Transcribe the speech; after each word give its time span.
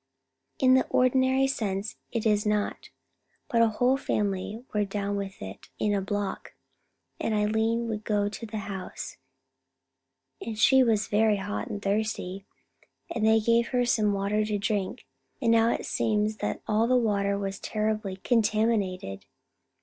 "In 0.57 0.73
the 0.73 0.87
ordinary 0.87 1.45
sense 1.45 1.95
it 2.11 2.25
is 2.25 2.43
not; 2.43 2.89
but 3.47 3.61
a 3.61 3.67
whole 3.67 3.97
family 3.97 4.65
were 4.73 4.83
down 4.83 5.15
with 5.15 5.39
it 5.43 5.69
in 5.77 5.93
A 5.93 6.01
Block, 6.01 6.55
and 7.19 7.35
Eileen 7.35 7.87
would 7.87 8.03
go 8.03 8.27
to 8.27 8.47
the 8.47 8.57
house, 8.65 9.17
and 10.43 10.57
she 10.57 10.81
was 10.83 11.05
very 11.07 11.37
hot 11.37 11.67
and 11.67 11.83
thirsty, 11.83 12.47
and 13.13 13.23
they 13.23 13.39
gave 13.39 13.67
her 13.67 13.85
some 13.85 14.11
water 14.11 14.43
to 14.43 14.57
drink, 14.57 15.05
and 15.39 15.51
now 15.51 15.69
it 15.69 15.85
seems 15.85 16.37
that 16.37 16.63
all 16.67 16.87
that 16.87 16.95
water 16.97 17.37
was 17.37 17.59
terribly 17.59 18.15
contaminated. 18.15 19.27